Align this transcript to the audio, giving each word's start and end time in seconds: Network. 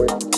Network. 0.00 0.29